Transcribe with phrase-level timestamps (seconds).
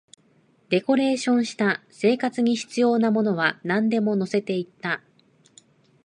[0.69, 5.03] デコレーションした、生活に必要なものはなんでも乗せていった